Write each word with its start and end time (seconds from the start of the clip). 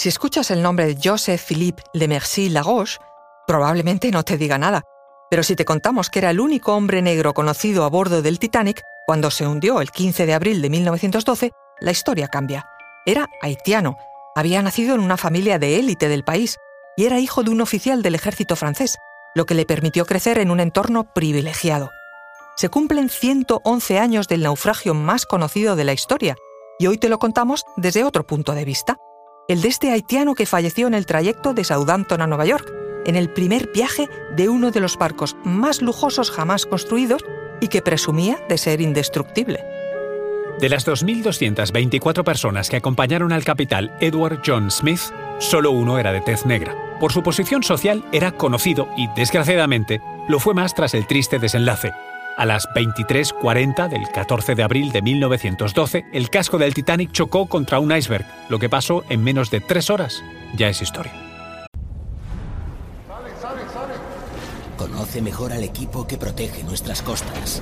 Si 0.00 0.08
escuchas 0.08 0.50
el 0.50 0.62
nombre 0.62 0.86
de 0.86 0.98
Joseph 0.98 1.44
Philippe 1.46 1.82
Le 1.92 2.08
Merci 2.08 2.48
Laroche, 2.48 2.98
probablemente 3.46 4.10
no 4.10 4.22
te 4.22 4.38
diga 4.38 4.56
nada. 4.56 4.82
Pero 5.28 5.42
si 5.42 5.54
te 5.56 5.66
contamos 5.66 6.08
que 6.08 6.20
era 6.20 6.30
el 6.30 6.40
único 6.40 6.74
hombre 6.74 7.02
negro 7.02 7.34
conocido 7.34 7.84
a 7.84 7.90
bordo 7.90 8.22
del 8.22 8.38
Titanic 8.38 8.80
cuando 9.04 9.30
se 9.30 9.46
hundió 9.46 9.82
el 9.82 9.90
15 9.90 10.24
de 10.24 10.32
abril 10.32 10.62
de 10.62 10.70
1912, 10.70 11.50
la 11.80 11.90
historia 11.90 12.28
cambia. 12.28 12.64
Era 13.04 13.28
haitiano, 13.42 13.98
había 14.34 14.62
nacido 14.62 14.94
en 14.94 15.02
una 15.02 15.18
familia 15.18 15.58
de 15.58 15.78
élite 15.78 16.08
del 16.08 16.24
país 16.24 16.56
y 16.96 17.04
era 17.04 17.20
hijo 17.20 17.42
de 17.42 17.50
un 17.50 17.60
oficial 17.60 18.00
del 18.00 18.14
ejército 18.14 18.56
francés, 18.56 18.96
lo 19.34 19.44
que 19.44 19.52
le 19.52 19.66
permitió 19.66 20.06
crecer 20.06 20.38
en 20.38 20.50
un 20.50 20.60
entorno 20.60 21.12
privilegiado. 21.12 21.90
Se 22.56 22.70
cumplen 22.70 23.10
111 23.10 23.98
años 23.98 24.28
del 24.28 24.44
naufragio 24.44 24.94
más 24.94 25.26
conocido 25.26 25.76
de 25.76 25.84
la 25.84 25.92
historia, 25.92 26.36
y 26.78 26.86
hoy 26.86 26.96
te 26.96 27.10
lo 27.10 27.18
contamos 27.18 27.66
desde 27.76 28.02
otro 28.02 28.26
punto 28.26 28.54
de 28.54 28.64
vista 28.64 28.96
el 29.50 29.62
de 29.62 29.68
este 29.68 29.90
haitiano 29.90 30.36
que 30.36 30.46
falleció 30.46 30.86
en 30.86 30.94
el 30.94 31.06
trayecto 31.06 31.54
de 31.54 31.64
Southampton 31.64 32.22
a 32.22 32.28
Nueva 32.28 32.46
York, 32.46 32.72
en 33.04 33.16
el 33.16 33.28
primer 33.28 33.68
viaje 33.74 34.08
de 34.36 34.48
uno 34.48 34.70
de 34.70 34.78
los 34.78 34.96
barcos 34.96 35.36
más 35.42 35.82
lujosos 35.82 36.30
jamás 36.30 36.66
construidos 36.66 37.24
y 37.60 37.66
que 37.66 37.82
presumía 37.82 38.38
de 38.48 38.56
ser 38.56 38.80
indestructible. 38.80 39.58
De 40.60 40.68
las 40.68 40.86
2.224 40.86 42.22
personas 42.22 42.70
que 42.70 42.76
acompañaron 42.76 43.32
al 43.32 43.42
capitán 43.42 43.90
Edward 44.00 44.40
John 44.46 44.70
Smith, 44.70 45.00
solo 45.40 45.72
uno 45.72 45.98
era 45.98 46.12
de 46.12 46.20
tez 46.20 46.46
negra. 46.46 46.76
Por 47.00 47.12
su 47.12 47.24
posición 47.24 47.64
social 47.64 48.04
era 48.12 48.30
conocido 48.30 48.88
y, 48.96 49.08
desgraciadamente, 49.16 50.00
lo 50.28 50.38
fue 50.38 50.54
más 50.54 50.74
tras 50.74 50.94
el 50.94 51.08
triste 51.08 51.40
desenlace, 51.40 51.90
a 52.40 52.46
las 52.46 52.66
23.40 52.70 53.90
del 53.90 54.08
14 54.08 54.54
de 54.54 54.62
abril 54.62 54.92
de 54.92 55.02
1912, 55.02 56.06
el 56.10 56.30
casco 56.30 56.56
del 56.56 56.72
Titanic 56.72 57.12
chocó 57.12 57.44
contra 57.44 57.78
un 57.80 57.94
iceberg. 57.94 58.24
Lo 58.48 58.58
que 58.58 58.70
pasó 58.70 59.04
en 59.10 59.22
menos 59.22 59.50
de 59.50 59.60
tres 59.60 59.90
horas 59.90 60.22
ya 60.56 60.70
es 60.70 60.80
historia. 60.80 61.12
Conoce 64.78 65.20
mejor 65.20 65.52
al 65.52 65.62
equipo 65.62 66.06
que 66.06 66.16
protege 66.16 66.64
nuestras 66.64 67.02
costas. 67.02 67.60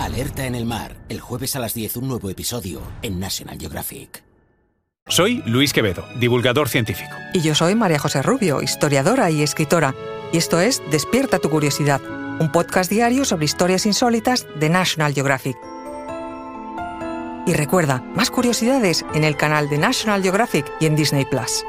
Alerta 0.00 0.46
en 0.46 0.56
el 0.56 0.66
mar, 0.66 0.96
el 1.08 1.20
jueves 1.20 1.54
a 1.54 1.60
las 1.60 1.72
10 1.72 1.98
un 1.98 2.08
nuevo 2.08 2.30
episodio 2.30 2.80
en 3.02 3.20
National 3.20 3.60
Geographic. 3.60 4.24
Soy 5.06 5.40
Luis 5.46 5.72
Quevedo, 5.72 6.04
divulgador 6.18 6.68
científico. 6.68 7.14
Y 7.32 7.42
yo 7.42 7.54
soy 7.54 7.76
María 7.76 8.00
José 8.00 8.22
Rubio, 8.22 8.60
historiadora 8.60 9.30
y 9.30 9.42
escritora 9.42 9.94
y 10.34 10.36
esto 10.36 10.58
es 10.58 10.82
Despierta 10.90 11.38
tu 11.38 11.48
curiosidad, 11.48 12.00
un 12.40 12.50
podcast 12.50 12.90
diario 12.90 13.24
sobre 13.24 13.44
historias 13.44 13.86
insólitas 13.86 14.48
de 14.58 14.68
National 14.68 15.14
Geographic. 15.14 15.56
Y 17.46 17.52
recuerda, 17.52 18.02
más 18.16 18.32
curiosidades 18.32 19.04
en 19.14 19.22
el 19.22 19.36
canal 19.36 19.68
de 19.68 19.78
National 19.78 20.24
Geographic 20.24 20.66
y 20.80 20.86
en 20.86 20.96
Disney 20.96 21.24
Plus. 21.24 21.64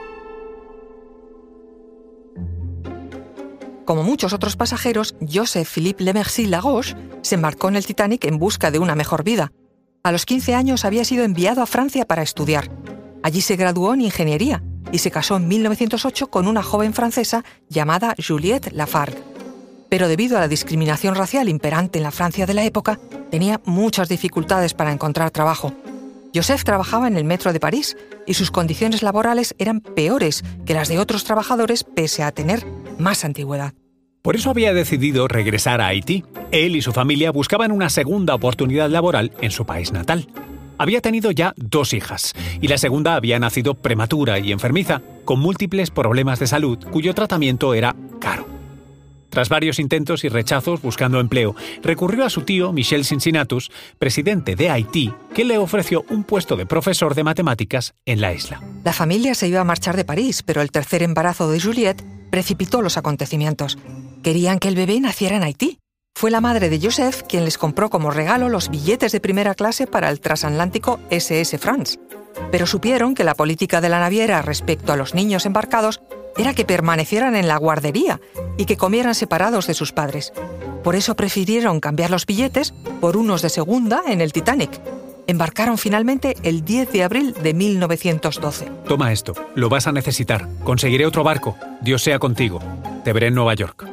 Como 3.86 4.02
muchos 4.02 4.34
otros 4.34 4.56
pasajeros, 4.56 5.16
Joseph 5.32 5.70
Philippe 5.72 6.04
Lemercy 6.04 6.48
Lagos 6.48 6.96
se 7.22 7.36
embarcó 7.36 7.70
en 7.70 7.76
el 7.76 7.86
Titanic 7.86 8.26
en 8.26 8.40
busca 8.40 8.72
de 8.72 8.80
una 8.80 8.96
mejor 8.96 9.24
vida. 9.24 9.52
A 10.02 10.12
los 10.12 10.26
15 10.26 10.56
años 10.56 10.86
había 10.86 11.06
sido 11.06 11.24
enviado 11.24 11.62
a 11.62 11.68
Francia 11.68 12.06
para 12.06 12.24
estudiar. 12.24 12.72
Allí 13.22 13.42
se 13.42 13.58
graduó 13.58 13.94
en 13.94 14.02
ingeniería 14.02 14.64
y 14.96 14.98
se 14.98 15.12
casó 15.12 15.36
en 15.36 15.50
1908 15.50 16.28
con 16.28 16.48
una 16.48 16.64
joven 16.64 16.94
francesa 16.94 17.44
llamada 17.68 18.16
Juliette 18.18 18.72
Lafargue. 18.72 19.22
Pero 19.90 20.08
debido 20.08 20.38
a 20.38 20.40
la 20.40 20.48
discriminación 20.48 21.16
racial 21.16 21.50
imperante 21.50 22.00
en 22.00 22.04
la 22.04 22.12
Francia 22.12 22.46
de 22.46 22.54
la 22.54 22.64
época, 22.64 22.98
tenía 23.30 23.60
muchas 23.66 24.08
dificultades 24.08 24.74
para 24.74 24.94
encontrar 24.94 25.32
trabajo. 25.32 25.74
Joseph 26.34 26.64
trabajaba 26.64 27.10
en 27.10 27.18
el 27.18 27.26
metro 27.26 27.52
de 27.52 27.60
París 27.60 27.98
y 28.26 28.36
sus 28.36 28.52
condiciones 28.52 29.04
laborales 29.04 29.54
eran 29.58 29.82
peores 29.82 30.46
que 30.66 30.74
las 30.74 30.88
de 30.88 30.98
otros 30.98 31.26
trabajadores 31.26 31.84
pese 31.84 32.24
a 32.24 32.32
tener 32.32 32.66
más 32.98 33.26
antigüedad. 33.26 33.74
Por 34.22 34.38
eso 34.38 34.50
había 34.50 34.74
decidido 34.74 35.28
regresar 35.28 35.82
a 35.82 35.88
Haití. 35.88 36.24
Él 36.52 36.78
y 36.78 36.82
su 36.82 36.94
familia 36.94 37.32
buscaban 37.32 37.74
una 37.74 37.90
segunda 37.90 38.34
oportunidad 38.34 38.90
laboral 38.90 39.34
en 39.42 39.52
su 39.52 39.66
país 39.66 39.92
natal. 39.92 40.30
Había 40.78 41.02
tenido 41.02 41.32
ya 41.32 41.54
dos 41.56 41.94
hijas, 41.94 42.34
y 42.62 42.68
la 42.68 42.78
segunda 42.78 43.16
había 43.16 43.40
nacido 43.40 43.76
prematura 43.76 44.40
y 44.40 44.52
enfermiza, 44.52 45.02
con 45.24 45.40
múltiples 45.40 45.92
problemas 45.92 46.40
de 46.40 46.48
salud 46.48 46.78
cuyo 46.92 47.14
tratamiento 47.14 47.74
era 47.74 47.96
caro. 48.20 48.48
Tras 49.36 49.50
varios 49.50 49.80
intentos 49.80 50.24
y 50.24 50.30
rechazos 50.30 50.82
buscando 50.82 51.20
empleo, 51.20 51.56
recurrió 51.84 52.24
a 52.24 52.30
su 52.30 52.44
tío 52.44 52.72
Michel 52.72 53.04
Cincinnatus, 53.04 53.70
presidente 54.00 54.56
de 54.56 54.70
Haití, 54.70 55.12
que 55.34 55.44
le 55.44 55.58
ofreció 55.58 56.06
un 56.10 56.24
puesto 56.24 56.56
de 56.56 56.66
profesor 56.66 57.16
de 57.16 57.26
matemáticas 57.26 57.96
en 58.06 58.22
la 58.22 58.34
isla. 58.34 58.62
La 58.86 58.94
familia 58.94 59.36
se 59.36 59.50
iba 59.50 59.60
a 59.60 59.66
marchar 59.66 59.98
de 59.98 60.06
París, 60.06 60.42
pero 60.42 60.62
el 60.62 60.72
tercer 60.72 61.04
embarazo 61.04 61.52
de 61.52 61.60
Juliette 61.60 62.02
precipitó 62.30 62.82
los 62.82 62.98
acontecimientos. 62.98 63.78
Querían 64.24 64.58
que 64.58 64.70
el 64.70 64.76
bebé 64.76 65.02
naciera 65.02 65.36
en 65.36 65.44
Haití, 65.44 65.80
fue 66.26 66.32
la 66.32 66.42
madre 66.42 66.72
de 66.72 66.80
Joseph 66.82 67.22
quien 67.30 67.46
les 67.46 67.60
compró 67.60 67.92
como 67.92 68.10
regalo 68.10 68.50
los 68.50 68.72
billetes 68.72 69.12
de 69.12 69.20
primera 69.20 69.54
clase 69.54 69.86
para 69.86 70.10
el 70.10 70.20
transatlántico 70.20 71.00
SS 71.12 71.60
France. 71.60 72.00
Pero 72.50 72.66
supieron 72.66 73.14
que 73.14 73.24
la 73.24 73.36
política 73.36 73.80
de 73.80 73.90
la 73.90 74.00
naviera 74.00 74.42
respecto 74.42 74.92
a 74.92 74.96
los 74.96 75.14
niños 75.14 75.46
embarcados 75.46 76.02
era 76.36 76.56
que 76.56 76.66
permanecieran 76.66 77.36
en 77.36 77.48
la 77.48 77.58
guardería 77.58 78.22
y 78.58 78.66
que 78.66 78.76
comieran 78.76 79.14
separados 79.14 79.68
de 79.68 79.76
sus 79.76 79.92
padres. 79.92 80.34
Por 80.84 80.96
eso 80.96 81.16
prefirieron 81.16 81.80
cambiar 81.80 82.10
los 82.10 82.26
billetes 82.26 82.74
por 83.02 83.18
unos 83.18 83.44
de 83.44 83.50
segunda 83.50 84.02
en 84.08 84.20
el 84.20 84.34
Titanic. 84.34 84.72
Embarcaron 85.28 85.78
finalmente 85.78 86.38
el 86.42 86.66
10 86.66 86.92
de 86.92 87.04
abril 87.04 87.36
de 87.36 87.54
1912. 87.54 88.72
Toma 88.88 89.14
esto, 89.14 89.36
lo 89.54 89.70
vas 89.70 89.86
a 89.86 89.92
necesitar. 89.92 90.50
Conseguiré 90.64 91.06
otro 91.06 91.24
barco. 91.24 91.56
Dios 91.82 92.02
sea 92.02 92.18
contigo. 92.18 92.62
Te 93.04 93.14
veré 93.14 93.28
en 93.28 93.36
Nueva 93.36 93.54
York. 93.54 93.86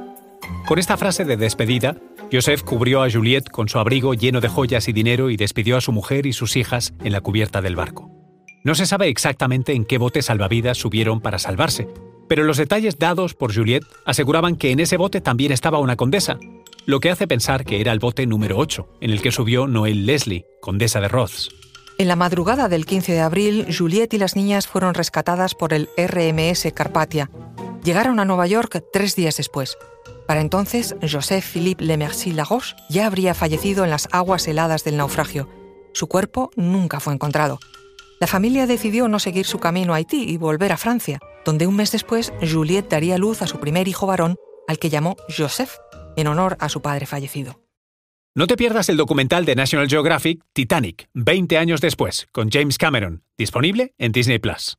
Con 0.67 0.79
esta 0.79 0.97
frase 0.97 1.25
de 1.25 1.37
despedida, 1.37 1.97
Joseph 2.33 2.63
cubrió 2.63 3.03
a 3.03 3.11
Juliette 3.11 3.51
con 3.51 3.69
su 3.69 3.79
abrigo 3.79 4.15
lleno 4.15 4.41
de 4.41 4.49
joyas 4.49 4.89
y 4.89 4.95
dinero 4.95 5.29
y 5.29 5.37
despidió 5.37 5.77
a 5.77 5.83
su 5.83 5.93
mujer 5.93 6.25
y 6.25 6.33
sus 6.33 6.57
hijas 6.57 6.95
en 7.05 7.13
la 7.13 7.21
cubierta 7.21 7.61
del 7.61 7.77
barco. 7.77 8.11
No 8.65 8.75
se 8.75 8.87
sabe 8.87 9.09
exactamente 9.09 9.75
en 9.75 9.85
qué 9.85 9.99
bote 9.99 10.23
salvavidas 10.23 10.79
subieron 10.79 11.21
para 11.21 11.39
salvarse, 11.39 11.89
pero 12.31 12.45
los 12.45 12.57
detalles 12.57 12.99
dados 12.99 13.35
por 13.35 13.55
Juliette 13.55 13.85
aseguraban 14.07 14.57
que 14.57 14.71
en 14.71 14.81
ese 14.81 14.97
bote 14.97 15.21
también 15.21 15.53
estaba 15.53 15.79
una 15.79 15.97
condesa, 15.97 16.39
lo 16.87 17.01
que 17.01 17.11
hace 17.11 17.27
pensar 17.27 17.67
que 17.67 17.83
era 17.83 17.93
el 17.93 17.99
bote 17.99 18.27
número 18.27 18.57
8, 18.57 18.89
en 19.03 19.11
el 19.11 19.21
que 19.21 19.31
subió 19.31 19.67
Noel 19.67 20.07
Leslie, 20.07 20.47
condesa 20.63 21.03
de 21.03 21.09
Roths. 21.09 21.51
En 21.99 22.09
la 22.09 22.17
madrugada 22.17 22.71
del 22.71 22.87
15 22.87 23.13
de 23.13 23.21
abril, 23.21 23.67
Juliette 23.77 24.15
y 24.15 24.19
las 24.19 24.37
niñas 24.37 24.67
fueron 24.67 24.95
rescatadas 24.95 25.55
por 25.55 25.75
el 25.75 25.91
RMS 25.99 26.73
Carpatia. 26.73 27.31
Llegaron 27.85 28.21
a 28.21 28.25
Nueva 28.25 28.47
York 28.47 28.83
tres 28.91 29.17
días 29.17 29.37
después. 29.37 29.77
Para 30.27 30.41
entonces, 30.41 30.95
Joseph 31.03 31.45
Philippe 31.45 31.85
Lemercy 31.85 32.33
Laroche 32.33 32.75
ya 32.89 33.07
habría 33.07 33.35
fallecido 33.35 33.85
en 33.85 33.91
las 33.91 34.09
aguas 34.13 34.47
heladas 34.47 34.85
del 34.85 34.97
naufragio. 34.97 35.49
Su 35.93 36.07
cuerpo 36.07 36.51
nunca 36.57 37.01
fue 37.01 37.13
encontrado. 37.13 37.59
La 38.21 38.27
familia 38.27 38.67
decidió 38.67 39.09
no 39.09 39.19
seguir 39.19 39.47
su 39.47 39.59
camino 39.59 39.93
a 39.93 39.97
Haití 39.97 40.23
y 40.23 40.37
volver 40.37 40.73
a 40.73 40.77
Francia, 40.77 41.19
donde 41.45 41.67
un 41.67 41.77
mes 41.77 41.91
después 41.91 42.33
Juliette 42.41 42.89
daría 42.89 43.19
luz 43.19 43.43
a 43.43 43.47
su 43.47 43.59
primer 43.59 43.89
hijo 43.89 44.07
varón, 44.07 44.37
al 44.69 44.79
que 44.79 44.91
llamó 44.91 45.17
Joseph, 45.37 45.73
en 46.17 46.29
honor 46.29 46.57
a 46.61 46.69
su 46.69 46.83
padre 46.83 47.07
fallecido. 47.07 47.61
No 48.35 48.47
te 48.47 48.57
pierdas 48.57 48.89
el 48.89 48.97
documental 48.97 49.45
de 49.45 49.57
National 49.57 49.89
Geographic 49.89 50.41
Titanic, 50.55 51.09
20 51.13 51.59
años 51.59 51.81
después, 51.81 52.29
con 52.33 52.51
James 52.51 52.79
Cameron, 52.79 53.25
disponible 53.37 53.93
en 53.99 54.13
Disney 54.13 54.39
Plus. 54.39 54.79